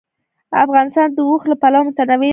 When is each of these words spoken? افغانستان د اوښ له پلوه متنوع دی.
افغانستان 0.65 1.07
د 1.15 1.17
اوښ 1.27 1.41
له 1.51 1.55
پلوه 1.61 1.85
متنوع 1.87 2.17
دی. 2.21 2.29